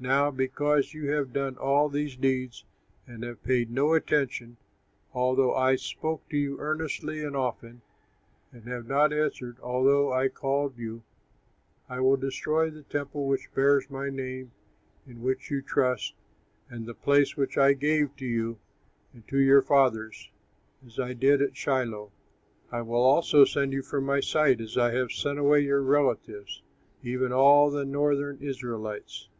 [0.00, 2.66] Now because you have done all these deeds,
[3.06, 4.58] and have paid no attention,
[5.14, 7.80] although I spoke to you earnestly and often;
[8.52, 11.02] and have not answered, although I called you,
[11.88, 14.52] I will destroy the temple which bears my name,
[15.06, 16.12] in which you trust,
[16.68, 18.58] and the place which I gave to you
[19.14, 20.28] and to your fathers,
[20.86, 22.12] as I did at Shiloh.
[22.70, 26.60] I will also send you from my sight, as I have sent away your relatives,
[27.02, 29.30] even all the Northern Israelites.'"